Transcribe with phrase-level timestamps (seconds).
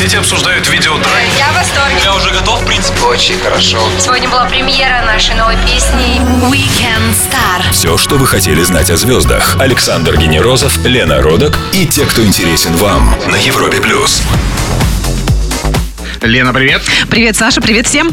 [0.00, 1.28] соцсети обсуждают видео драйв.
[1.36, 1.96] Я в восторге.
[2.02, 3.00] Я уже готов, в принципе.
[3.02, 3.78] Очень хорошо.
[3.98, 7.70] Сегодня была премьера нашей новой песни Weekend Star.
[7.70, 9.56] Все, что вы хотели знать о звездах.
[9.60, 14.22] Александр Генерозов, Лена Родок и те, кто интересен вам на Европе плюс.
[16.22, 16.82] Лена, привет.
[17.08, 18.10] Привет, Саша, привет всем.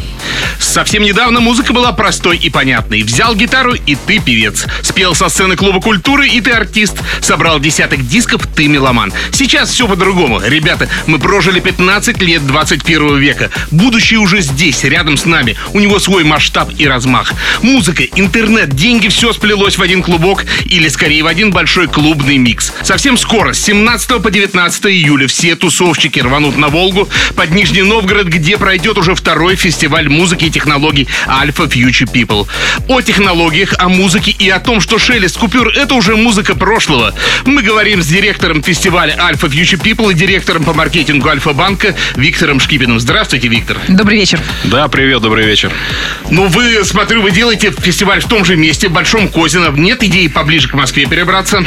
[0.60, 3.04] Совсем недавно музыка была простой и понятной.
[3.04, 4.66] Взял гитару, и ты певец.
[4.82, 6.96] Спел со сцены клуба культуры, и ты артист.
[7.20, 9.12] Собрал десяток дисков, ты меломан.
[9.32, 10.40] Сейчас все по-другому.
[10.42, 13.50] Ребята, мы прожили 15 лет 21 века.
[13.72, 15.58] Будущее уже здесь, рядом с нами.
[15.74, 17.34] У него свой масштаб и размах.
[17.62, 22.72] Музыка, интернет, деньги, все сплелось в один клубок, или скорее в один большой клубный микс.
[22.84, 27.97] Совсем скоро, с 17 по 19 июля, все тусовщики рванут на Волгу под Нижний Новгород,
[28.02, 32.48] где пройдет уже второй фестиваль музыки и технологий Alpha Future People.
[32.88, 37.14] О технологиях, о музыке и о том, что шелест купюр— это уже музыка прошлого.
[37.46, 43.00] Мы говорим с директором фестиваля Alpha Future People и директором по маркетингу Альфа-банка Виктором Шкипиным.
[43.00, 43.78] Здравствуйте, Виктор.
[43.88, 44.40] Добрый вечер.
[44.66, 45.72] Да, привет, добрый вечер.
[46.30, 49.70] Ну, вы, смотрю, вы делаете фестиваль в том же месте, в Большом Козино.
[49.72, 51.64] Нет идеи поближе к Москве перебраться?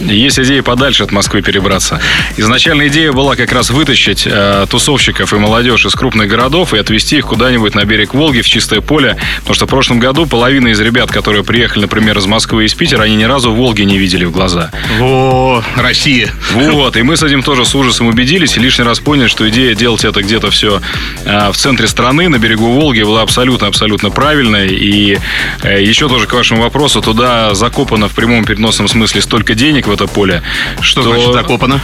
[0.00, 2.00] Есть идея подальше от Москвы перебраться.
[2.36, 7.18] Изначально идея была как раз вытащить э, тусовщиков и молодежь из крупных городов и отвезти
[7.18, 9.16] их куда-нибудь на берег Волги, в чистое поле.
[9.38, 12.74] Потому что в прошлом году половина из ребят, которые приехали, например, из Москвы и из
[12.74, 14.70] Питера, они ни разу Волги не видели в глаза.
[15.00, 16.30] О, Россия.
[16.52, 19.74] Вот, и мы с этим тоже с ужасом убедились и лишний раз поняли, что идея
[19.74, 20.80] делать это где-то все
[21.24, 24.68] в центре страны, на берегу Волги, была абсолютно-абсолютно правильной.
[24.68, 25.18] И
[25.62, 29.92] э, еще тоже к вашему вопросу, туда закопано в прямом переносном смысле столько денег в
[29.92, 30.42] это поле,
[30.80, 31.12] Что, что...
[31.12, 31.80] значит закопано?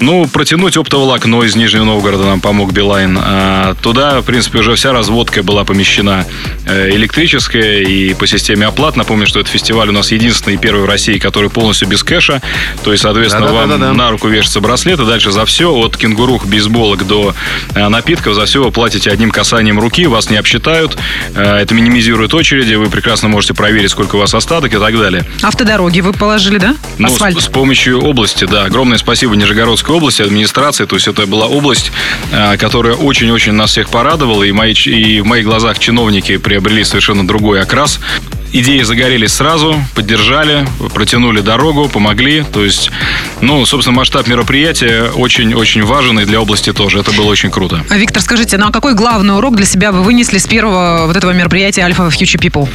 [0.00, 3.18] Ну, протянуть оптоволокно из Нижнего Новгорода нам помог Билайн.
[3.34, 6.26] А туда, в принципе, уже вся разводка была помещена
[6.66, 8.94] э, электрическая и по системе оплат.
[8.94, 12.42] Напомню, что этот фестиваль у нас единственный и первый в России, который полностью без кэша.
[12.84, 13.94] То есть, соответственно, вам Да-да-да-да.
[13.94, 17.34] на руку вешается браслет, и дальше за все, от кенгурух, бейсболок до
[17.74, 20.98] э, напитков, за все вы платите одним касанием руки, вас не обсчитают.
[21.34, 25.24] Э, Это минимизирует очереди, вы прекрасно можете проверить, сколько у вас остаток и так далее.
[25.42, 26.76] Автодороги вы положили, да?
[26.98, 27.40] Ну, Асфальт.
[27.40, 28.64] с, с помощью области, да.
[28.64, 30.84] Огромное спасибо Нижегородской области, администрации.
[30.84, 31.92] То есть это была область,
[32.58, 34.42] которая очень-очень нас всех порадовала.
[34.42, 38.00] И, мои, и в моих глазах чиновники приобрели совершенно другой окрас.
[38.54, 42.44] Идеи загорелись сразу, поддержали, протянули дорогу, помогли.
[42.52, 42.90] То есть,
[43.40, 46.98] ну, собственно, масштаб мероприятия очень-очень важен и для области тоже.
[46.98, 47.82] Это было очень круто.
[47.88, 51.16] А, Виктор, скажите, ну а какой главный урок для себя вы вынесли с первого вот
[51.16, 52.68] этого мероприятия Alpha Future People?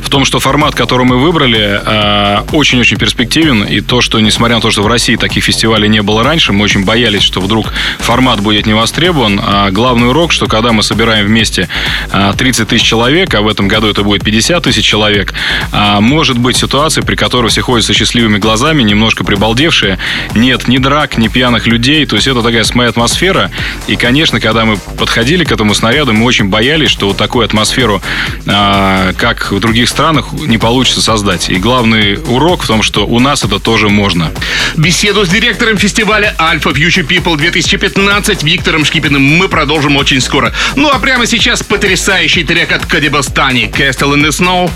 [0.00, 3.64] в том, что формат, который мы выбрали, э, очень-очень перспективен.
[3.64, 6.64] И то, что, несмотря на то, что в России таких фестивалей не было раньше, мы
[6.64, 9.40] очень боялись, что вдруг формат будет не востребован.
[9.42, 11.68] А главный урок, что когда мы собираем вместе
[12.12, 15.32] э, 30 тысяч человек, а в этом году это будет 50 тысяч человек,
[15.70, 19.98] а, может быть ситуация, при которой все ходят со счастливыми глазами, немножко прибалдевшие.
[20.34, 22.04] Нет ни драк, ни пьяных людей.
[22.06, 23.52] То есть это такая своя атмосфера.
[23.86, 28.02] И, конечно, когда мы подходили к этому снаряду, мы очень боялись, что вот такую атмосферу,
[28.46, 31.50] а, как в других странах, не получится создать.
[31.50, 34.32] И главный урок в том, что у нас это тоже можно.
[34.76, 40.52] Беседу с директором фестиваля Alpha Future People 2015 Виктором Шкипиным мы продолжим очень скоро.
[40.76, 44.70] Ну а прямо сейчас потрясающий трек от Кадибастани Castle in the Snow.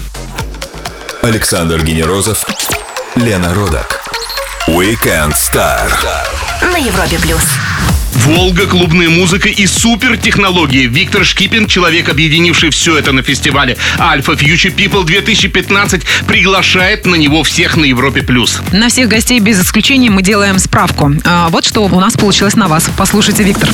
[1.23, 2.45] Александр Генерозов,
[3.17, 4.01] Лена Родок.
[4.69, 5.91] Weekend Star.
[6.63, 7.43] На Европе Плюс.
[8.29, 10.87] Волга, клубная музыка и супертехнологии.
[10.87, 17.43] Виктор Шкипин, человек, объединивший все это на фестивале Alpha Future People 2015, приглашает на него
[17.43, 18.21] всех на Европе+.
[18.21, 18.61] плюс.
[18.71, 21.11] На всех гостей без исключения мы делаем справку.
[21.25, 22.91] А, вот что у нас получилось на вас.
[22.99, 23.71] Послушайте, Виктор.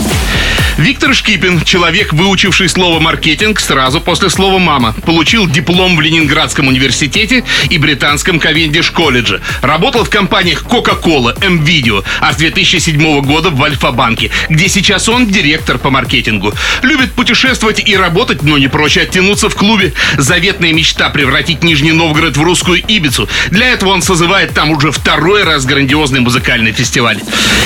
[0.76, 4.92] Виктор Шкипин, человек, выучивший слово «маркетинг» сразу после слова «мама».
[5.06, 9.41] Получил диплом в Ленинградском университете и британском Кавендиш колледже.
[9.62, 15.78] Работал в компаниях Coca-Cola, M-Video, а с 2007 года в Альфа-банке, где сейчас он директор
[15.78, 16.53] по маркетингу.
[16.82, 19.93] Любит путешествовать и работать, но не прочь оттянуться в клубе.
[20.19, 23.28] Заветная мечта превратить Нижний Новгород в русскую Ибицу.
[23.50, 27.21] Для этого он созывает там уже второй раз грандиозный музыкальный фестиваль.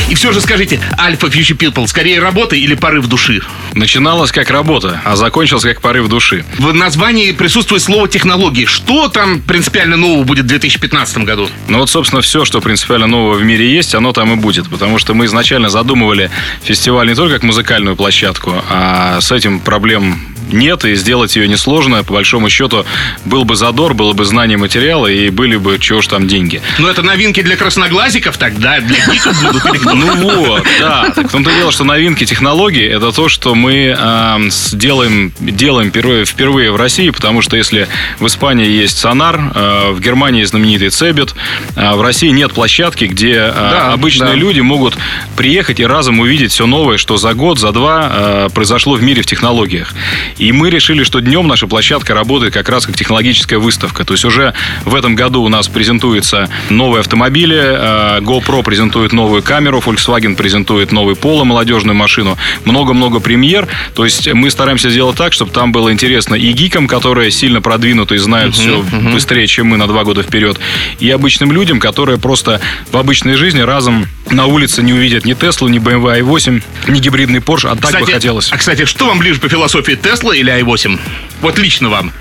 [0.09, 3.43] И все же скажите, Альфа Future People скорее работа или порыв души?
[3.75, 6.45] Начиналось как работа, а закончилось как порыв души.
[6.59, 8.65] В названии присутствует слово технологии.
[8.65, 11.49] Что там принципиально нового будет в 2015 году?
[11.69, 14.69] Ну вот, собственно, все, что принципиально нового в мире есть, оно там и будет.
[14.69, 16.31] Потому что мы изначально задумывали
[16.63, 20.19] фестиваль не только как музыкальную площадку, а с этим проблем
[20.53, 22.03] нет, и сделать ее несложно.
[22.05, 22.85] По большому счету,
[23.25, 26.63] был бы задор, было бы знание материала, и были бы, чего ж там, деньги.
[26.79, 29.85] Но это новинки для красноглазиков тогда, для гиков будут?
[29.95, 31.11] Ну вот, да.
[31.15, 36.25] Так в том-то дело, что новинки технологий это то, что мы э, делаем, делаем впервые,
[36.25, 37.89] впервые в России, потому что если
[38.19, 41.35] в Испании есть Сонар, э, в Германии знаменитый Цебет,
[41.77, 44.35] э, в России нет площадки, где э, Да, обычные да.
[44.37, 44.97] люди могут
[45.37, 49.23] приехать и разом увидеть все новое, что за год, за два э, произошло в мире
[49.23, 49.95] в технологиях.
[50.37, 54.05] И мы решили, что днем наша площадка работает как раз как технологическая выставка.
[54.05, 54.55] То есть уже
[54.85, 60.93] в этом году у нас презентуются новые автомобили, э, GoPro презентует новую камеру, Volkswagen презентует
[60.93, 63.69] новый Polo, молодежную машину, много-много премьер.
[63.95, 68.17] То есть мы стараемся сделать так, чтобы там было интересно и гикам, которые сильно продвинуты
[68.17, 70.59] и знают все быстрее, чем мы на два года вперед,
[71.01, 72.61] и обычным людям, которые просто
[72.91, 77.41] в обычной жизни разом на улице не увидят ни Теслу, ни BMW i8, ни гибридный
[77.41, 78.53] Porsche, а так бы хотелось.
[78.53, 80.99] а, кстати, что вам ближе по философии, Тесла или i8?
[81.41, 82.13] Вот лично вам.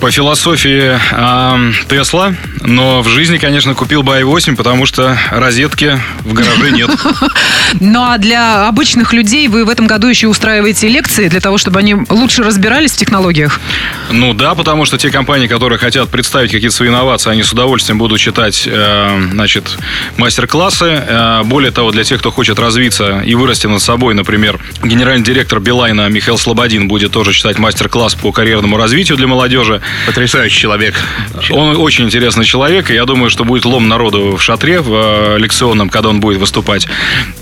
[0.00, 0.98] По философии
[1.88, 6.90] Тесла, но в жизни, конечно, купил бы i8, потому что розетки в гараже нет.
[7.80, 11.80] Ну а для обычных людей вы в этом году еще устраиваете лекции для того, чтобы
[11.80, 13.60] они лучше разбирались в технологиях?
[14.10, 17.98] Ну да, потому что те компании, которые хотят представить какие-то свои инновации, они с удовольствием
[17.98, 19.78] будут читать, э, значит,
[20.18, 21.02] мастер-классы.
[21.06, 25.58] Э, более того, для тех, кто хочет развиться и вырасти над собой, например, генеральный директор
[25.58, 29.53] Билайна Михаил Слободин будет тоже читать мастер-класс по карьерному развитию для молодежи.
[30.06, 30.94] Потрясающий человек.
[31.50, 35.38] Он очень интересный человек, и я думаю, что будет лом народу в шатре, в э,
[35.38, 36.86] лекционном, когда он будет выступать.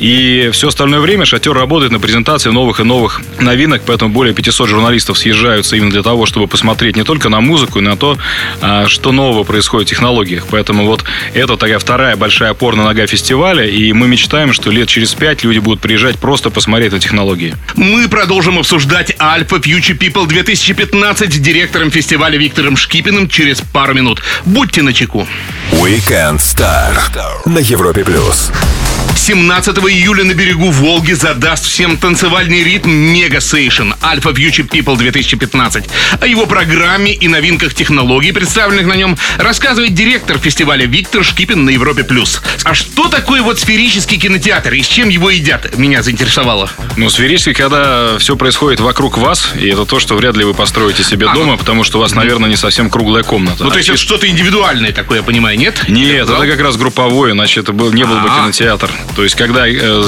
[0.01, 4.69] И все остальное время шатер работает на презентации новых и новых новинок, поэтому более 500
[4.69, 8.19] журналистов съезжаются именно для того, чтобы посмотреть не только на музыку, и на то,
[8.61, 10.47] а, что нового происходит в технологиях.
[10.51, 11.05] Поэтому вот
[11.35, 15.59] это такая вторая большая опорная нога фестиваля, и мы мечтаем, что лет через пять люди
[15.59, 17.55] будут приезжать просто посмотреть на технологии.
[17.75, 24.23] Мы продолжим обсуждать Альфа Future People 2015 с директором фестиваля Виктором Шкипиным через пару минут.
[24.45, 25.29] Будьте начеку.
[25.73, 26.99] Weekend Star
[27.45, 28.51] на Европе плюс.
[29.23, 35.85] 17 июля на берегу Волги задаст всем танцевальный ритм Мега Сейшн Alpha Future People 2015.
[36.21, 41.71] О его программе и новинках технологий, представленных на нем, рассказывает директор фестиваля Виктор Шкипин на
[41.71, 42.03] Европе+.
[42.03, 42.43] плюс.
[42.65, 45.79] А что такое вот сферический кинотеатр и с чем его едят?
[45.79, 46.69] Меня заинтересовало.
[46.97, 51.05] Ну, сферически, когда все происходит вокруг вас, и это то, что вряд ли вы построите
[51.05, 53.63] себе А, дома, потому что у вас, наверное, не совсем круглая комната.
[53.63, 55.85] Ну, то А есть это что-то индивидуальное такое, я понимаю, нет?
[55.87, 58.91] Нет, это как раз групповое, иначе это был, не был бы кинотеатр.
[59.15, 59.65] То есть, когда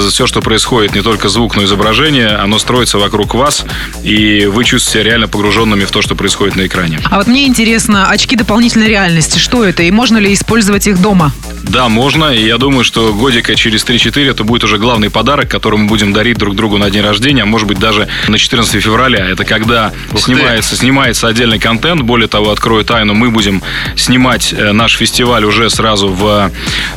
[0.09, 3.65] все, что происходит, не только звук, но и изображение, оно строится вокруг вас,
[4.03, 7.01] и вы чувствуете себя реально погруженными в то, что происходит на экране.
[7.11, 11.33] А вот мне интересно, очки дополнительной реальности, что это и можно ли использовать их дома?
[11.69, 15.79] Да, можно, и я думаю, что годика через 3-4 это будет уже главный подарок, который
[15.79, 19.27] мы будем дарить друг другу на день рождения, а может быть даже на 14 февраля.
[19.29, 20.23] Это когда Ух ты.
[20.23, 22.03] снимается, снимается отдельный контент.
[22.03, 23.63] Более того, открою тайну, мы будем
[23.97, 26.51] снимать э, наш фестиваль уже сразу в,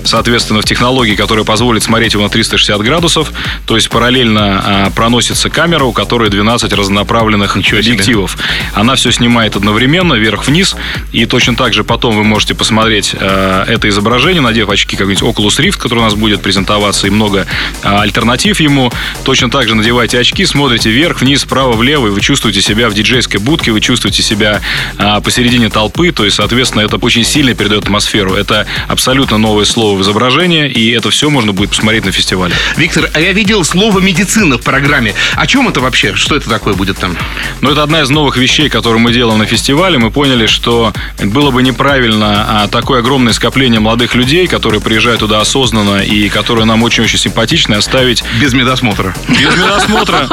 [0.04, 3.32] соответственно, в технологии, которая позволит смотреть его на 360 градусов.
[3.66, 7.94] То есть параллельно а, проносится камера, у которой 12 разнонаправленных Ничего себе.
[7.94, 8.38] объективов.
[8.74, 10.76] Она все снимает одновременно, вверх-вниз.
[11.14, 15.60] И точно так же потом вы можете посмотреть э, это изображение, надев очки какой-нибудь Oculus
[15.60, 17.46] Rift, который у нас будет презентоваться, и много
[17.84, 18.92] э, альтернатив ему.
[19.24, 22.96] Точно так же надевайте очки, смотрите вверх, вниз, вправо, влево, и вы чувствуете себя в
[22.96, 24.62] диджейской будке, вы чувствуете себя
[24.98, 26.12] э, посередине толпы.
[26.12, 28.34] То есть, соответственно, это очень сильно передает атмосферу.
[28.34, 32.56] Это абсолютно новое слово в изображении, и это все можно будет посмотреть на фестивале.
[32.78, 35.14] Виктор, а я видел слово «медицина» в программе.
[35.36, 36.16] О чем это вообще?
[36.16, 37.16] Что это такое будет там?
[37.62, 40.00] Но это одна из новых вещей, которую мы делаем на фестивале.
[40.00, 40.94] Мы поняли, что
[41.24, 46.66] было бы неправильно а, такое огромное скопление молодых людей, которые приезжают туда осознанно и которые
[46.66, 49.16] нам очень-очень симпатичны, оставить Без медосмотра.
[49.30, 50.28] без медосмотра.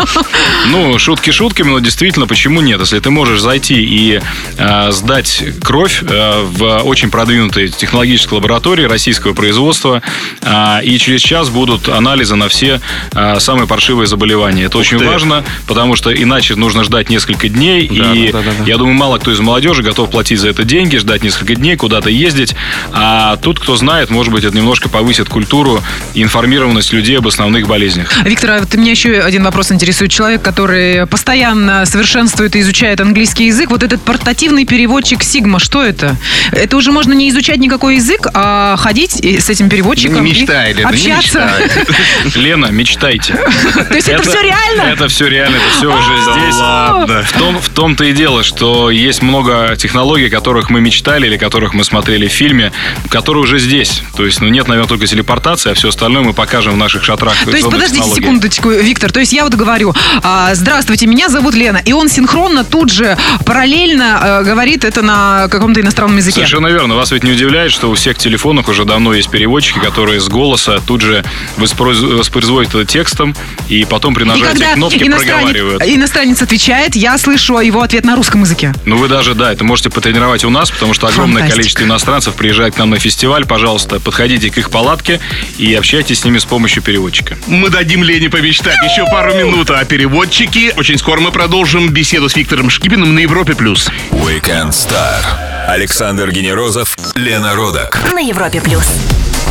[0.70, 2.80] Ну, шутки шутками, но действительно, почему нет?
[2.80, 4.20] Если ты можешь зайти и
[4.58, 10.02] а, сдать кровь а, в очень продвинутой технологической лаборатории российского производства,
[10.42, 12.80] а, и через час будут анализы на все
[13.12, 14.64] а, самые паршивые заболевания.
[14.64, 15.06] Это очень ты.
[15.06, 18.64] важно, потому что иначе нужно ждать несколько дней, Да, и да, да, да.
[18.64, 22.10] я думаю, мало кто из молодежи готов платить за это деньги, ждать несколько дней, куда-то
[22.10, 22.54] ездить.
[22.92, 25.80] А тут, кто знает, может быть, это немножко повысит культуру
[26.14, 28.12] и информированность людей об основных болезнях.
[28.24, 30.10] Виктор, а вот меня еще один вопрос интересует.
[30.10, 36.16] Человек, который постоянно совершенствует и изучает английский язык, вот этот портативный переводчик Sigma, что это?
[36.52, 40.90] Это уже можно не изучать никакой язык, а ходить с этим переводчиком Не мечтай, Лена,
[40.92, 41.50] не общаться.
[41.62, 42.42] мечтай.
[42.42, 43.34] Лена, мечтайте.
[43.88, 44.82] То есть это все реально?
[44.92, 46.54] Это все реально, это все уже Да здесь.
[46.56, 47.22] ладно.
[47.22, 51.36] В, том, в том-то и дело, что есть много технологий, о которых мы мечтали или
[51.36, 52.72] которых мы смотрели в фильме,
[53.08, 53.83] которые уже здесь.
[53.84, 54.02] Весь.
[54.16, 57.34] То есть, ну, нет, наверное, только телепортации, а все остальное мы покажем в наших шатрах.
[57.44, 58.20] То есть, подождите технологии.
[58.22, 59.12] секундочку, Виктор.
[59.12, 61.80] То есть я вот говорю, а, здравствуйте, меня зовут Лена.
[61.84, 66.34] И он синхронно тут же, параллельно э, говорит это на каком-то иностранном языке.
[66.36, 66.94] Совершенно верно.
[66.96, 70.80] Вас ведь не удивляет, что у всех телефонах уже давно есть переводчики, которые с голоса
[70.86, 71.24] тут же
[71.58, 73.34] воспроиз- воспроизводят это текстом,
[73.68, 75.82] и потом при И нажатии когда кнопки проговаривают.
[75.82, 78.72] иностранец, иностранец отвечает, я слышу его ответ на русском языке.
[78.84, 81.56] Ну, вы даже, да, это можете потренировать у нас, потому что огромное Фантастика.
[81.56, 83.44] количество иностранцев приезжает к нам на фестиваль.
[83.46, 85.20] Пожалуйста, подходите к их палатке
[85.58, 87.36] и общайтесь с ними с помощью переводчика.
[87.46, 90.72] Мы дадим Лене помечтать еще пару минут о переводчике.
[90.76, 93.54] Очень скоро мы продолжим беседу с Виктором Шкипиным на Европе+.
[93.54, 93.90] плюс.
[94.10, 95.22] Weekend Star.
[95.68, 97.98] Александр Генерозов, Лена Родак.
[98.12, 98.84] На Европе плюс.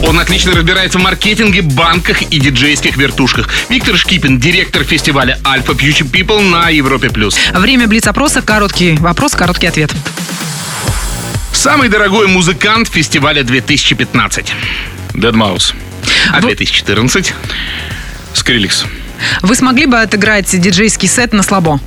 [0.08, 3.50] Он отлично разбирается в маркетинге, банках и диджейских вертушках.
[3.70, 7.10] Виктор Шкипин, директор фестиваля Alpha Future People на Европе+.
[7.10, 7.38] плюс.
[7.54, 9.92] Время блиц-опроса, короткий вопрос, короткий ответ.
[11.64, 14.54] Самый дорогой музыкант фестиваля 2015.
[15.14, 15.74] Dead Mouse.
[16.30, 17.34] А 2014?
[18.34, 18.84] Скриликс.
[19.42, 21.80] Вы смогли бы отыграть диджейский сет на слабо?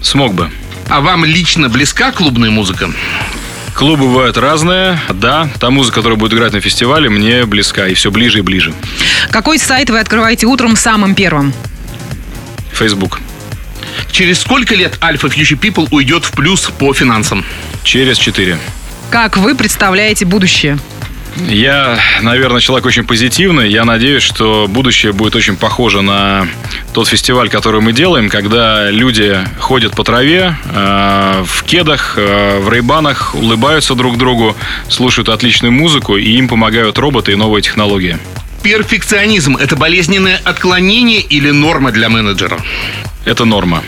[0.00, 0.50] Смог бы.
[0.88, 2.90] А вам лично близка клубная музыка?
[3.74, 4.98] Клубы бывают разные.
[5.10, 7.88] Да, та музыка, которая будет играть на фестивале, мне близка.
[7.88, 8.72] И все ближе и ближе.
[9.30, 11.52] Какой сайт вы открываете утром самым первым?
[12.72, 13.20] Facebook.
[14.10, 17.44] Через сколько лет Alpha Future People уйдет в плюс по финансам?
[17.82, 18.58] Через 4.
[19.10, 20.78] Как вы представляете будущее?
[21.48, 23.68] Я, наверное, человек очень позитивный.
[23.70, 26.46] Я надеюсь, что будущее будет очень похоже на
[26.94, 32.72] тот фестиваль, который мы делаем, когда люди ходят по траве, э, в кедах, э, в
[32.72, 34.56] рейбанах, улыбаются друг другу,
[34.88, 38.18] слушают отличную музыку, и им помогают роботы и новые технологии.
[38.62, 42.58] Перфекционизм– это болезненное отклонение или норма для менеджера?
[43.26, 43.82] Это норма.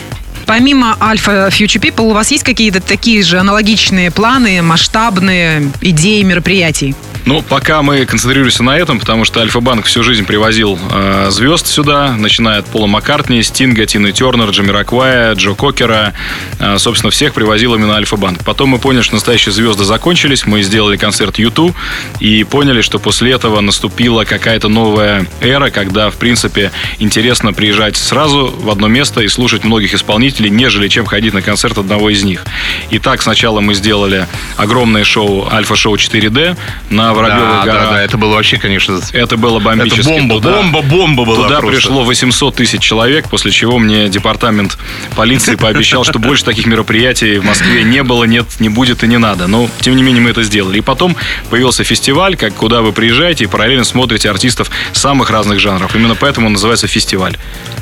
[0.49, 6.95] Помимо Alpha Future People, у вас есть какие-то такие же аналогичные планы, масштабные идеи мероприятий?
[7.25, 12.15] Ну, пока мы концентрируемся на этом, потому что Альфа-банк всю жизнь привозил э, звезд сюда,
[12.17, 16.13] начиная от Пола Маккартни, Стинга, Тины Тернер, Джимми Раквая, Джо Кокера.
[16.59, 18.43] Э, собственно, всех привозил именно Альфа-банк.
[18.43, 21.75] Потом мы поняли, что настоящие звезды закончились, мы сделали концерт YouTube
[22.19, 28.53] и поняли, что после этого наступила какая-то новая эра, когда, в принципе, интересно приезжать сразу
[28.57, 32.43] в одно место и слушать многих исполнителей, нежели чем ходить на концерт одного из них.
[32.91, 36.57] Итак, сначала мы сделали огромное шоу Альфа-шоу 4D
[36.89, 37.83] на Воробьевых да, горах.
[37.89, 40.01] да, да, это было вообще, конечно, Это было это бомбически.
[40.09, 41.75] бомба, Туда- бомба, бомба была Туда просто.
[41.77, 44.77] пришло 800 тысяч человек, после чего мне департамент
[45.15, 49.17] полиции пообещал, что больше таких мероприятий в Москве не было, нет, не будет и не
[49.17, 49.47] надо.
[49.47, 50.77] Но, тем не менее, мы это сделали.
[50.79, 51.15] И потом
[51.49, 55.95] появился фестиваль, как, куда вы приезжаете и параллельно смотрите артистов самых разных жанров.
[55.95, 57.37] Именно поэтому он называется фестиваль.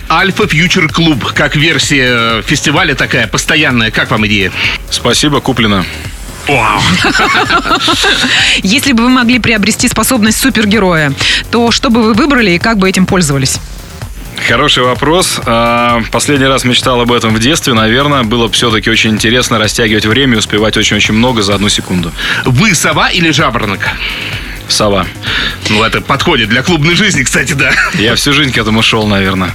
[0.09, 3.91] Альфа Фьючер Клуб, как версия э, фестиваля такая, постоянная.
[3.91, 4.51] Как вам идея?
[4.89, 5.83] Спасибо, куплено.
[6.47, 6.81] Вау.
[8.63, 11.13] Если бы вы могли приобрести способность супергероя,
[11.51, 13.59] то что бы вы выбрали и как бы этим пользовались?
[14.47, 15.39] Хороший вопрос.
[15.45, 17.73] А, Последний раз мечтал об этом в детстве.
[17.73, 22.11] Наверное, было бы все-таки очень интересно растягивать время и успевать очень-очень много за одну секунду.
[22.45, 23.79] Вы сова или жаворонок?
[24.69, 25.05] Сова.
[25.69, 27.71] Ну, это подходит для клубной жизни, кстати, да.
[27.95, 29.53] Я всю жизнь к этому шел, наверное.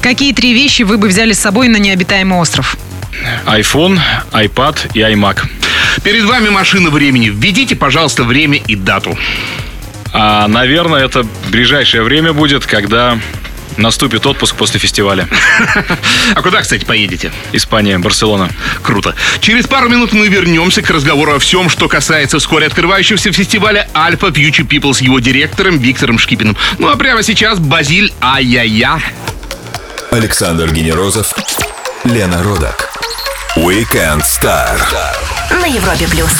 [0.00, 2.76] Какие три вещи вы бы взяли с собой на необитаемый остров?
[3.46, 3.98] iPhone,
[4.32, 5.38] iPad и iMac.
[6.02, 7.28] Перед вами машина времени.
[7.28, 9.18] Введите, пожалуйста, время и дату.
[10.12, 13.18] А, наверное, это ближайшее время будет, когда
[13.76, 15.28] наступит отпуск после фестиваля.
[16.34, 17.32] А куда, кстати, поедете?
[17.52, 18.50] Испания, Барселона.
[18.82, 19.14] Круто.
[19.40, 24.32] Через пару минут мы вернемся к разговору о всем, что касается вскоре открывающегося фестиваля Alpha
[24.32, 26.56] Future People с его директором Виктором Шкипиным.
[26.78, 29.00] Ну а прямо сейчас Базиль Ай-я-я.
[30.10, 31.34] Александр Генерозов,
[32.04, 32.95] Лена Родак.
[33.56, 34.78] Weekend Star.
[35.50, 36.30] На Европе плюс.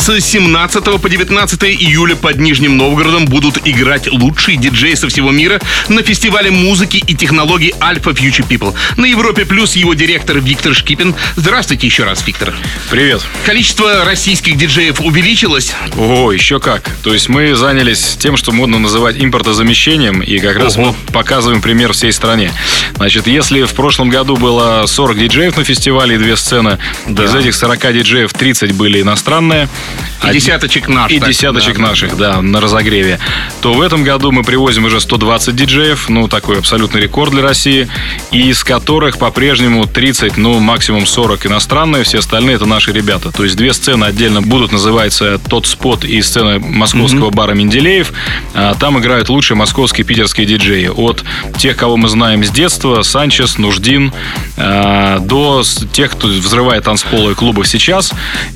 [0.00, 5.60] С 17 по 19 июля под Нижним Новгородом будут играть лучшие диджеи со всего мира
[5.88, 8.74] на фестивале музыки и технологий Alpha Future People.
[8.96, 11.14] На Европе Плюс его директор Виктор Шкипин.
[11.36, 12.54] Здравствуйте еще раз, Виктор.
[12.90, 13.20] Привет.
[13.44, 15.74] Количество российских диджеев увеличилось.
[15.98, 16.88] О, еще как.
[17.02, 20.86] То есть мы занялись тем, что модно называть импортозамещением, и как раз Ого.
[21.06, 22.52] мы показываем пример всей стране.
[22.96, 27.26] Значит, если в прошлом году было 40 диджеев на фестивале и две сцены, Да.
[27.26, 29.68] из этих 40 диджеев 30 были иностранные.
[30.22, 31.10] И Один- десяточек наш.
[31.10, 31.88] И так, десяточек да, да.
[31.88, 33.18] наших, да, на разогреве.
[33.62, 37.88] То в этом году мы привозим уже 120 диджеев, ну, такой абсолютный рекорд для России,
[38.30, 43.32] из которых по-прежнему 30, ну, максимум 40 иностранные, все остальные это наши ребята.
[43.32, 48.12] То есть две сцены отдельно будут, называется «Тот спот» и сцена московского бара «Менделеев».
[48.54, 50.88] А, Там играют лучшие московские и питерские диджеи.
[50.94, 51.24] От
[51.58, 54.12] тех, кого мы знаем с детства, Санчес, Нуждин,
[54.56, 58.12] а, до тех, кто взрывает танцполы клубов сейчас.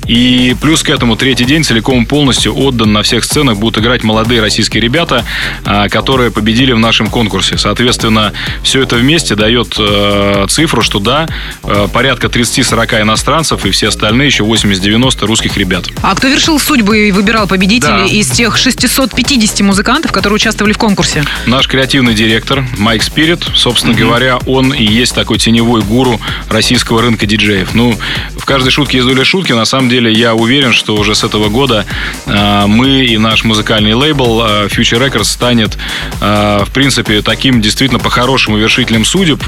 [0.07, 3.57] И плюс к этому третий день целиком полностью отдан на всех сценах.
[3.57, 5.25] Будут играть молодые российские ребята,
[5.63, 7.57] а, которые победили в нашем конкурсе.
[7.57, 11.27] Соответственно, все это вместе дает э, цифру, что да,
[11.63, 15.85] э, порядка 30-40 иностранцев и все остальные еще 80-90 русских ребят.
[16.03, 18.05] А кто вершил судьбы и выбирал победителей Да.
[18.05, 21.23] из тех 650 музыкантов, которые участвовали в конкурсе?
[21.47, 27.25] Наш креативный директор Майк Спирит, собственно говоря, он и есть такой теневой гуру российского рынка
[27.25, 27.73] диджеев.
[27.73, 27.97] Ну,
[28.37, 29.53] в каждой шутке есть доля шутки.
[29.53, 31.85] На самом деле, я уверен, что уже с этого года
[32.25, 35.77] э, мы и наш музыкальный лейбл э, Future Records станет,
[36.21, 39.43] э, в принципе, таким действительно по-хорошему вершителем судеб.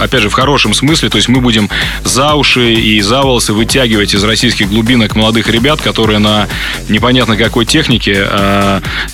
[0.00, 1.08] Опять же, в хорошем смысле.
[1.08, 1.68] То есть мы будем
[2.04, 6.48] за уши и за волосы вытягивать из российских глубинок молодых ребят, которые на
[6.88, 8.26] непонятно какой технике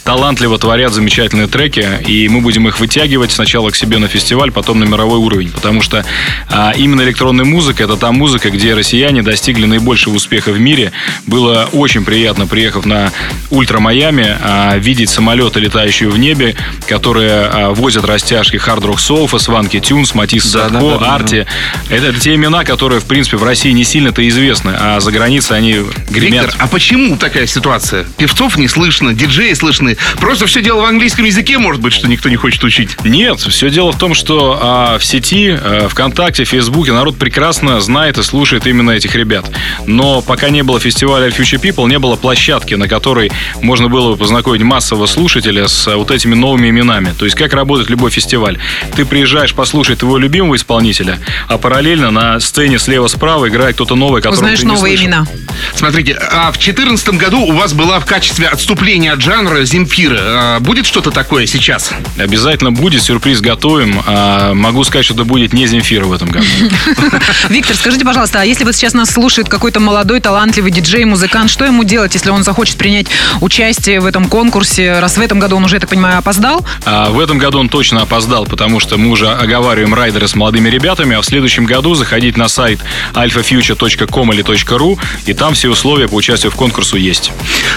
[0.05, 4.81] талантливо творят замечательные треки, и мы будем их вытягивать сначала к себе на фестиваль, потом
[4.81, 6.05] на мировой уровень, потому что
[6.51, 10.93] а, именно электронная музыка это та музыка, где россияне достигли наибольшего успеха в мире.
[11.27, 13.13] Было очень приятно, приехав на
[13.51, 16.55] Ультра Майами, а, видеть самолеты, летающие в небе,
[16.87, 21.15] которые а, возят растяжки Hard Rock Sofa, Сванки Тюнс, Матис Садко, да, да, да.
[21.15, 21.47] Арти.
[21.91, 25.57] Это, это те имена, которые, в принципе, в России не сильно-то известны, а за границей
[25.57, 26.47] они гремят.
[26.47, 28.05] Виктор, а почему такая ситуация?
[28.17, 29.97] Певцов не слышно, диджеи слышны.
[30.21, 32.97] Просто все дело в английском языке, может быть, что никто не хочет учить.
[33.05, 38.19] Нет, все дело в том, что а, в сети, а, ВКонтакте, Фейсбуке народ прекрасно знает
[38.19, 39.51] и слушает именно этих ребят.
[39.87, 43.31] Но пока не было фестиваля Future People, не было площадки, на которой
[43.63, 47.15] можно было бы познакомить массового слушателя с а, вот этими новыми именами.
[47.19, 48.59] То есть как работает любой фестиваль.
[48.95, 51.19] Ты приезжаешь послушать твоего любимого исполнителя,
[51.49, 55.07] а параллельно на сцене слева-справа играет кто-то новый, которого Узнаешь ты не новые слышал.
[55.13, 55.27] имена.
[55.75, 60.19] Смотрите, а в 2014 году у вас была в качестве отступления от жанра Земфира.
[60.21, 61.91] А будет что-то такое сейчас?
[62.19, 64.03] Обязательно будет, сюрприз готовим.
[64.07, 66.47] А, могу сказать, что это будет не Земфира в этом году.
[67.49, 71.65] Виктор, скажите, пожалуйста, а если вот сейчас нас слушает какой-то молодой, талантливый диджей, музыкант, что
[71.65, 73.07] ему делать, если он захочет принять
[73.41, 76.65] участие в этом конкурсе, раз в этом году он уже, я так понимаю, опоздал?
[76.85, 80.69] А в этом году он точно опоздал, потому что мы уже оговариваем райдеры с молодыми
[80.69, 82.81] ребятами, а в следующем году заходить на сайт
[83.15, 87.33] alphafuture.com или .ru, и там все условия по участию в конкурсу есть.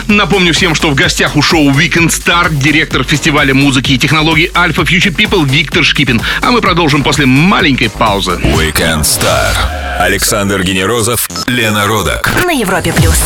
[0.08, 4.86] Напомню всем, что в гостях у шоу Weekend Star директор фестиваля музыки и технологий Alpha
[4.86, 6.22] Future People Виктор Шкипин.
[6.42, 8.32] А мы продолжим после маленькой паузы.
[8.44, 9.56] Weekend Star.
[10.00, 12.34] Александр Генерозов, Лена Родак.
[12.46, 13.18] На Европе плюс.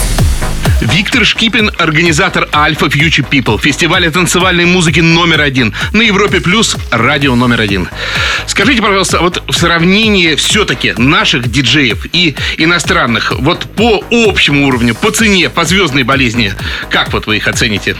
[0.81, 5.73] Виктор Шкипин, организатор Alpha Future People, фестиваля танцевальной музыки номер один.
[5.93, 7.87] На Европе Плюс, радио номер один.
[8.45, 15.11] Скажите, пожалуйста, вот в сравнении все-таки наших диджеев и иностранных, вот по общему уровню, по
[15.11, 16.53] цене, по звездной болезни,
[16.89, 17.95] как вот вы их оцените?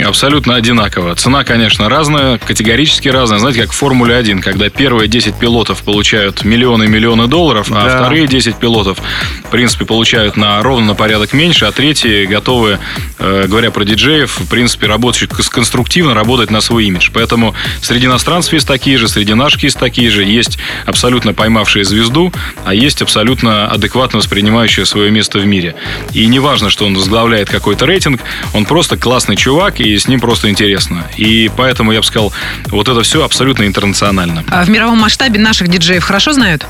[0.00, 1.14] Абсолютно одинаково.
[1.16, 3.38] Цена, конечно, разная, категорически разная.
[3.38, 7.84] Знаете, как в Формуле 1, когда первые 10 пилотов получают миллионы и миллионы долларов, а
[7.84, 7.96] Да.
[7.98, 8.98] вторые 10 пилотов,
[9.44, 12.78] в принципе, получают на ровно на порядок меньше, а третьи готовы,
[13.18, 17.10] э, говоря про диджеев, в принципе, работать кон- конструктивно, работать на свой имидж.
[17.12, 20.24] Поэтому среди иностранцев есть такие же, среди наших есть такие же.
[20.24, 22.32] Есть абсолютно поймавшие звезду,
[22.64, 25.74] а есть абсолютно адекватно воспринимающие свое место в мире.
[26.12, 28.20] И не важно, что он возглавляет какой-то рейтинг,
[28.54, 31.04] он просто классный чувак, и с ним просто интересно.
[31.16, 32.32] И поэтому я бы сказал,
[32.66, 34.44] вот это все абсолютно интернационально.
[34.48, 36.66] А в мировом масштабе наших диджеев хорошо знают?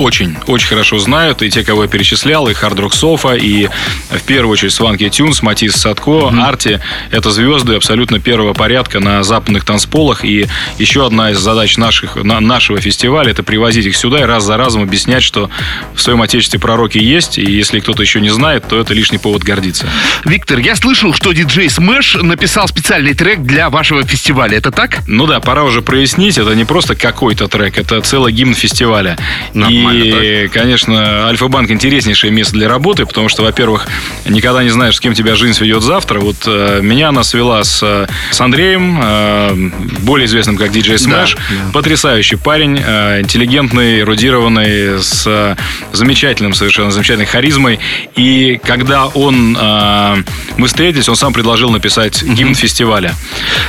[0.00, 1.42] Очень, очень хорошо знают.
[1.42, 3.68] И те, кого я перечислял, и Hard Rock Sofa, и
[4.08, 6.80] в первую очередь Swanky Tunes, Matisse Sadko, Arty.
[7.10, 10.24] Это звезды абсолютно первого порядка на западных танцполах.
[10.24, 10.46] И
[10.78, 14.56] еще одна из задач наших, на- нашего фестиваля это привозить их сюда и раз за
[14.56, 15.50] разом объяснять, что
[15.94, 17.36] в своем отечестве пророки есть.
[17.38, 19.86] И если кто-то еще не знает, то это лишний повод гордиться.
[20.24, 24.56] Виктор, я слышал, что диджей Smash написал специальный трек для вашего фестиваля.
[24.56, 25.00] Это так?
[25.06, 29.18] Ну да, пора уже прояснить, это не просто какой-то трек, это целый гимн фестиваля.
[29.52, 33.88] Нормально, и, конечно, Альфа-банк интереснейшее место для работы, потому что, во-первых,
[34.26, 36.20] никогда не знаешь, с кем тебя жизнь сведет завтра.
[36.20, 41.36] Вот э, меня она свела с, э, с Андреем, э, более известным как диджей Smash.
[41.72, 45.56] Потрясающий парень, э, интеллигентный, эрудированный, с э,
[45.92, 47.78] замечательным, совершенно замечательной харизмой.
[48.16, 50.16] И когда он, э,
[50.56, 53.14] мы встретились, он сам предложил написать гимн фестиваля.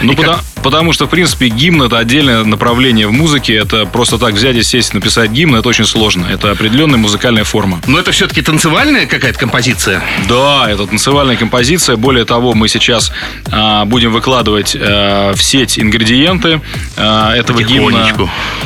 [0.01, 3.55] Ну, И как- потому что, в принципе, гимн это отдельное направление в музыке.
[3.55, 6.27] Это просто так взять и сесть, написать гимн, это очень сложно.
[6.27, 7.81] Это определенная музыкальная форма.
[7.87, 10.03] Но это все-таки танцевальная какая-то композиция?
[10.27, 11.95] Да, это танцевальная композиция.
[11.97, 13.11] Более того, мы сейчас
[13.51, 16.61] а, будем выкладывать а, в сеть ингредиенты
[16.97, 18.11] а, этого гимна.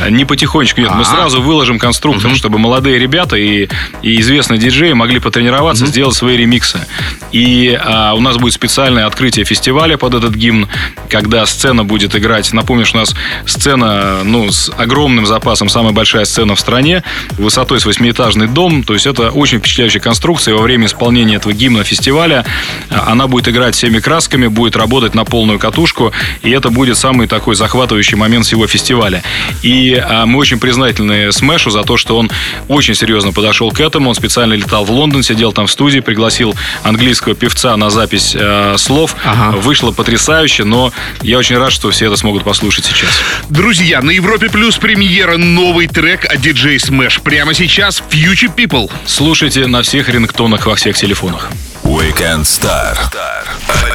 [0.10, 0.92] Не потихонечку, нет.
[0.94, 1.06] Мы А.
[1.06, 3.68] сразу выложим конструктор, чтобы молодые ребята и,
[4.02, 6.86] и известные диджеи могли потренироваться, сделать свои ремиксы.
[7.32, 10.68] И а, у нас будет специальное открытие фестиваля под этот гимн,
[11.10, 12.52] когда сцена будет играть.
[12.54, 17.04] Напомню, что у нас сцена, ну, с огромным запасом, самая большая сцена в стране,
[17.38, 18.84] высотой с восьмиэтажный дом.
[18.84, 20.54] То есть это очень впечатляющая конструкция.
[20.56, 22.46] Во время исполнения этого гимна фестиваля
[22.90, 26.12] э, она будет играть всеми красками, будет работать на полную катушку.
[26.42, 29.24] И это будет самый такой захватывающий момент всего фестиваля.
[29.62, 32.30] И а, мы очень признательны Смешу за то, что он
[32.68, 34.10] очень серьезно подошел к этому.
[34.10, 38.76] Он специально летал в Лондон, сидел там в студии, пригласил английского певца на запись э,
[38.78, 39.16] слов.
[39.24, 39.58] Ага.
[39.58, 43.10] Вышло потрясающе, но я очень рад, что все это смогут послушать сейчас.
[43.50, 47.22] Друзья, на Европе Плюс премьера новый трек от DJ Smash.
[47.22, 48.90] Прямо сейчас Future People.
[49.06, 51.50] Слушайте на всех рингтонах во всех телефонах.
[51.84, 52.98] Weekend Star.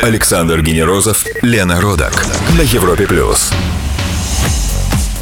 [0.02, 3.50] Александр Генерозов, Лена Родак на Европе плюс.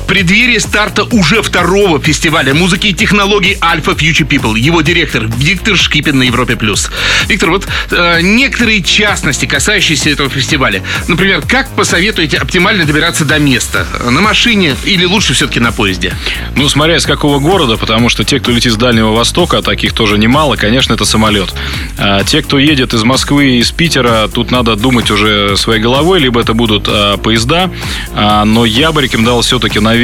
[0.09, 4.59] Преддверии старта уже второго фестиваля музыки и технологий Alpha Future People.
[4.59, 6.57] Его директор Виктор Шкипин на Европе+.
[6.57, 6.91] плюс.
[7.29, 10.83] Виктор, вот э, некоторые частности, касающиеся этого фестиваля.
[11.09, 13.87] Например, как посоветуете оптимально добираться до места?
[14.03, 16.15] На машине или лучше все-таки на поезде?
[16.57, 19.93] Ну, смотря из какого города, потому что те, кто летит с Дальнего Востока, а таких
[19.93, 21.55] тоже немало, конечно, это самолет.
[21.99, 26.19] А те, кто едет из Москвы и из Питера, тут надо думать уже своей головой,
[26.19, 27.71] либо это будут а, поезда,
[28.15, 29.98] а, но я бы рекомендовал все-таки, наверное,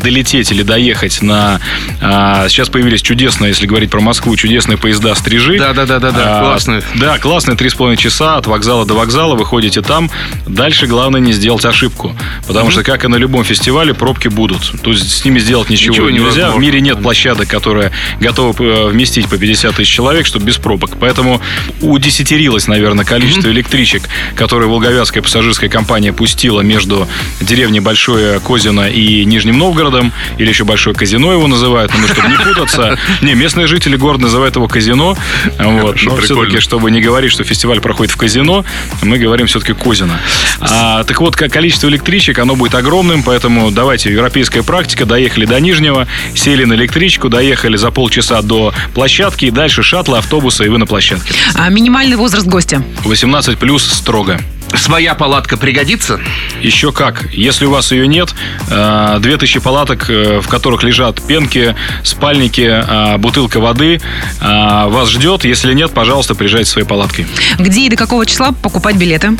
[0.00, 1.60] долететь или доехать на...
[2.00, 5.58] а, сейчас появились чудесные, если говорить про Москву, чудесные поезда «Стрижи».
[5.58, 6.82] Да-да-да-да, А, классные.
[6.96, 10.10] Да, классные, три с половиной часа от вокзала до вокзала, выходите там.
[10.46, 12.14] Дальше главное не сделать ошибку.
[12.46, 14.72] Потому что, как и на любом фестивале, пробки будут.
[14.82, 16.22] То есть с ними сделать ничего, Ничего нельзя.
[16.22, 16.56] невозможно.
[16.56, 20.90] В мире нет площадок, которые готовы э, вместить по 50 тысяч человек, чтобы без пробок.
[21.00, 21.40] Поэтому
[21.80, 24.02] удесятерилось, наверное, количество электричек,
[24.34, 27.08] которые Волговязская пассажирская компания пустила между
[27.40, 32.28] деревней Большое Козино и Нижним Новгородом, или еще Большое Казино его называют, но мы, чтобы
[32.28, 32.98] не путаться.
[33.22, 35.16] Не, местные жители города называют его Казино.
[35.58, 35.58] Вот.
[35.58, 36.22] Хорошо, Но прикольно.
[36.22, 38.64] все-таки, чтобы не говорить, что фестиваль проходит в казино,
[39.02, 40.20] мы говорим все-таки Козино.
[40.60, 46.06] А, так вот, количество электричек, оно будет огромным, поэтому давайте, европейская практика, доехали до Нижнего,
[46.34, 50.86] сели на электричку, доехали за полчаса до площадки, и дальше шаттлы, автобусы, и вы на
[50.86, 51.32] площадке.
[51.54, 52.82] А минимальный возраст гостя?
[53.04, 54.40] 18 плюс строго.
[54.74, 56.20] Своя палатка пригодится?
[56.62, 57.32] Еще как.
[57.32, 58.34] Если у вас ее нет,
[58.70, 64.00] э, 2000 палаток, э, в которых лежат пенки, спальники, э, бутылка воды,
[64.40, 65.44] э, вас ждет.
[65.44, 67.26] Если нет, пожалуйста, приезжайте своей палаткой.
[67.58, 69.36] Где и до какого числа покупать билеты?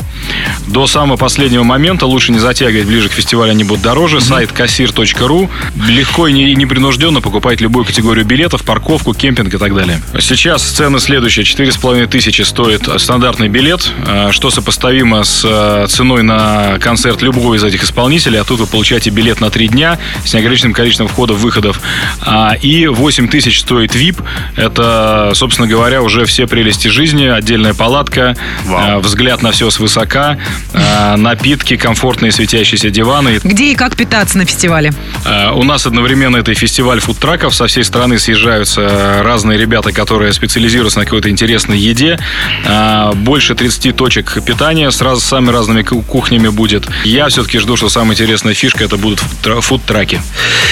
[0.67, 4.21] До самого последнего момента лучше не затягивать, ближе к фестивалю они будут дороже.
[4.21, 5.49] Сайт кассир.ру.
[5.87, 10.01] Легко и не- и непринужденно покупать любую категорию билетов, парковку, кемпинг и так далее.
[10.19, 11.45] Сейчас цены следующие.
[11.45, 17.63] 4,5 тысячи стоит стандартный билет, э, что сопоставимо с э, ценой на концерт любого из
[17.63, 18.39] этих исполнителей.
[18.39, 21.79] А тут вы получаете билет на три дня с неограниченным количеством входов-выходов.
[22.21, 24.23] А, И 8 тысяч стоит VIP.
[24.55, 27.25] Это, собственно говоря, уже все прелести жизни.
[27.25, 28.99] Отдельная палатка, Вау.
[28.99, 30.37] э, взгляд на все свысока,
[30.73, 33.39] э, напитки, комфортные светящиеся диваны.
[33.43, 34.91] Где и как питаться на фестивале?
[35.53, 37.53] У нас одновременно это и фестиваль фудтраков.
[37.55, 42.19] Со всей страны съезжаются разные ребята, которые специализируются на какой-то интересной еде.
[43.15, 46.87] Больше 30 точек питания с раз, самыми разными ку- кухнями будет.
[47.03, 50.21] Я все-таки жду, что самая интересная фишка это будут фудтра- фудтраки.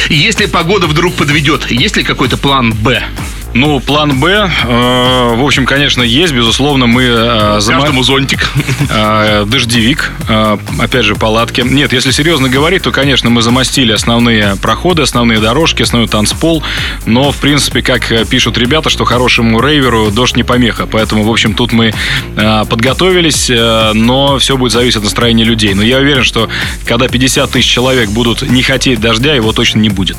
[0.09, 3.03] Если погода вдруг подведет, есть ли какой-то план «Б»?
[3.53, 6.33] Ну, план Б, э, в общем, конечно, есть.
[6.33, 8.49] Безусловно, мы э, зама- Каждому зонтик.
[8.89, 11.61] Э, дождевик, э, опять же, палатки.
[11.61, 16.63] Нет, если серьезно говорить, то, конечно, мы замостили основные проходы, основные дорожки, основной танцпол.
[17.05, 20.85] Но, в принципе, как э, пишут ребята, что хорошему рейверу дождь не помеха.
[20.87, 21.93] Поэтому, в общем, тут мы
[22.35, 25.73] э, подготовились, э, но все будет зависеть от настроения людей.
[25.73, 26.49] Но я уверен, что
[26.85, 30.17] когда 50 тысяч человек будут не хотеть дождя, его точно не будет.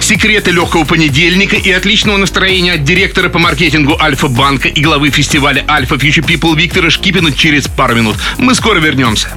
[0.00, 5.94] Секреты легкого понедельника и отличного настроения от директора по маркетингу Альфа-банка и главы фестиваля Альфа
[5.96, 8.16] Future People Виктора Шкипина через пару минут.
[8.38, 9.28] Мы скоро вернемся.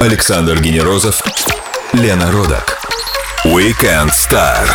[0.00, 1.22] Александр Генерозов,
[1.92, 2.78] Лена Родак.
[3.44, 4.66] Weekend Star.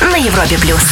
[0.00, 0.82] На Европе плюс.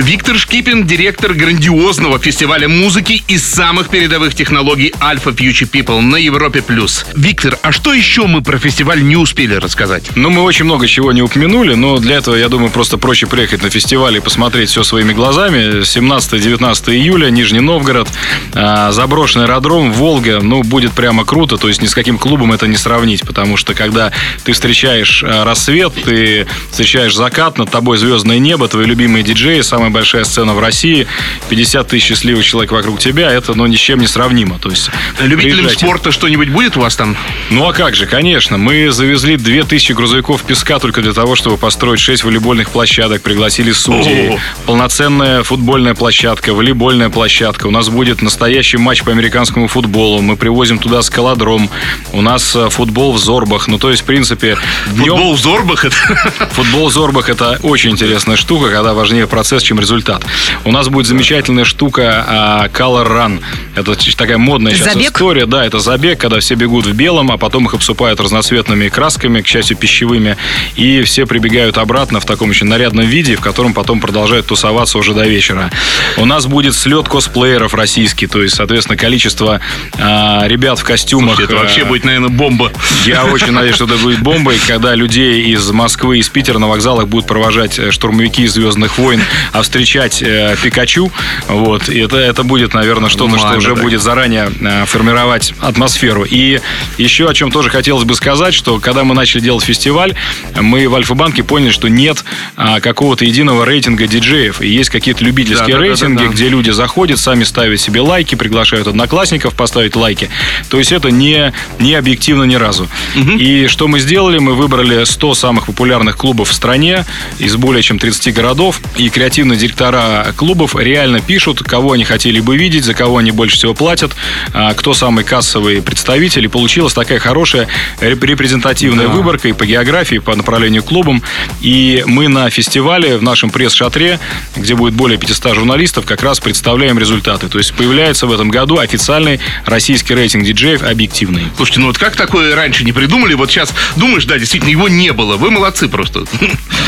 [0.00, 6.62] Виктор Шкипин, директор грандиозного фестиваля музыки и самых передовых технологий Альфа Future People на Европе+.
[6.62, 7.04] плюс.
[7.14, 10.10] Виктор, а что еще мы про фестиваль не успели рассказать?
[10.14, 13.62] Ну, мы очень много чего не упомянули, но для этого, я думаю, просто проще приехать
[13.62, 15.82] на фестиваль и посмотреть все своими глазами.
[15.82, 18.08] 17-19 июля, Нижний Новгород,
[18.54, 22.66] а, заброшенный аэродром, Волга, ну, будет прямо круто, то есть ни с каким клубом это
[22.66, 24.12] не сравнить, потому что когда
[24.44, 29.89] ты встречаешь а, рассвет, ты встречаешь закат, над тобой звездное небо, твои любимые диджеи, самая
[29.90, 31.06] самая большая сцена в России,
[31.48, 34.58] 50 тысяч счастливых человек вокруг тебя, это, ну, ни с чем не сравнимо.
[34.58, 35.86] То есть, Любителям приезжайте.
[35.86, 37.16] спорта что-нибудь будет у вас там?
[37.50, 38.58] Ну а как же, конечно.
[38.58, 44.30] Мы завезли 2000 грузовиков песка только для того, чтобы построить 6 волейбольных площадок, пригласили судей,
[44.30, 44.38] О.
[44.66, 47.66] полноценная футбольная площадка, волейбольная площадка.
[47.66, 50.22] У нас будет настоящий матч по американскому футболу.
[50.22, 51.68] Мы привозим туда скалодром.
[52.12, 53.68] У нас э, футбол в Зорбах.
[53.68, 54.56] Ну, то есть, в принципе,
[54.92, 55.16] днем...
[55.16, 55.96] Футбол в Зорбах это...
[56.52, 60.22] Футбол в Зорбах это очень интересная штука, когда важнее процесс, чем результат.
[60.64, 63.42] У нас будет замечательная штука а, Color Run.
[63.76, 65.08] Это такая модная сейчас Забег?
[65.08, 65.46] история.
[65.46, 69.46] Да, это забег, когда все бегут в белом, а потом их обсыпают разноцветными красками, к
[69.46, 70.36] счастью, пищевыми,
[70.76, 75.14] и все прибегают обратно в таком очень нарядном виде, в котором потом продолжают тусоваться уже
[75.14, 75.70] до вечера.
[76.16, 79.60] У нас будет слет косплееров российский, то есть, соответственно, количество
[79.98, 81.40] а, ребят в костюмах.
[81.40, 82.72] Это а, вообще будет, наверное, бомба.
[83.06, 87.08] я очень надеюсь, что это будет бомбой, когда людей из Москвы, из Питера на вокзалах
[87.08, 91.12] будут провожать э, штурмовики из Звездных войн, а встречать э, Пикачу.
[91.46, 91.88] Вот.
[91.88, 93.82] И это, это будет, наверное, что-то, что уже так.
[93.84, 96.26] будет заранее э, формировать атмосферу.
[96.28, 96.60] И
[96.98, 100.16] еще о чем тоже хотелось бы сказать, что когда мы начали делать фестиваль,
[100.60, 102.24] мы в Альфа-банке поняли, что нет
[102.56, 104.60] а, какого-то единого рейтинга диджеев.
[104.60, 106.16] И есть какие-то любительские Да-да-да-да-да.
[106.16, 110.30] рейтинги, где люди заходят, сами ставят себе лайки, приглашают одноклассников поставить лайки.
[110.68, 112.88] То есть это не, не объективно ни разу.
[113.14, 114.38] И что мы сделали?
[114.38, 117.04] Мы выбрали 100 самых популярных клубов в стране
[117.38, 118.80] из более чем 30 городов.
[118.96, 119.08] И
[119.50, 123.74] креативные директора клубов реально пишут, кого они хотели бы видеть, за кого они больше всего
[123.74, 124.12] платят,
[124.52, 126.44] а, кто самый кассовый представитель.
[126.44, 127.66] И получилась такая хорошая
[128.00, 131.22] реп- репрезентативная выборка и по географии, и по направлению клубам.
[131.60, 134.18] И мы на фестивале в нашем пресс-шатре,
[134.56, 137.48] где будет более 500 журналистов, как раз представляем результаты.
[137.48, 141.44] То есть появляется в этом году официальный российский рейтинг диджеев объективный.
[141.56, 143.34] Слушайте, ну вот как такое раньше не придумали?
[143.34, 145.36] Вот сейчас думаешь, да, действительно, его не было.
[145.36, 146.24] Вы молодцы просто.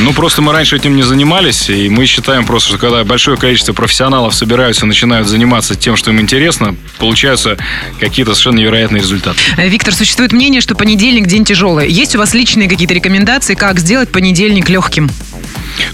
[0.01, 3.72] Ну, просто мы раньше этим не занимались, и мы считаем просто, что когда большое количество
[3.72, 7.56] профессионалов собираются и начинают заниматься тем, что им интересно, получаются
[7.98, 9.38] какие-то совершенно невероятные результаты.
[9.56, 11.90] Э, Виктор, существует мнение, что понедельник день тяжелый.
[11.90, 15.08] Есть у вас личные какие-то рекомендации, как сделать понедельник легким?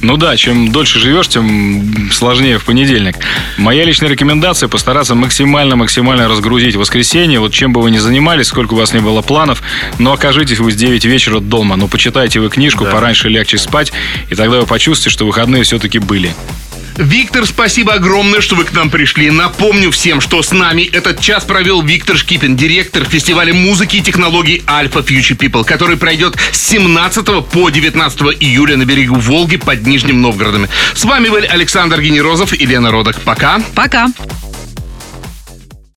[0.00, 3.16] Ну да, чем дольше живешь, тем сложнее в понедельник.
[3.56, 7.40] Моя личная рекомендация постараться максимально-максимально разгрузить воскресенье.
[7.40, 9.62] Вот чем бы вы ни занимались, сколько у вас не было планов,
[9.98, 11.76] но окажитесь вы в 9 вечера дома.
[11.76, 13.92] Ну, почитайте вы книжку, пораньше легче спать,
[14.30, 16.34] и тогда вы почувствуете, что выходные все-таки были.
[16.98, 19.30] Виктор, спасибо огромное, что вы к нам пришли.
[19.30, 24.64] Напомню всем, что с нами этот час провел Виктор Шкипин, директор фестиваля музыки и технологий
[24.66, 30.20] Alpha Future People, который пройдет с 17 по 19 июля на берегу Волги под Нижним
[30.20, 30.66] Новгородом.
[30.92, 33.20] С вами были Александр Генерозов и Лена Родок.
[33.20, 33.60] Пока.
[33.76, 34.08] Пока.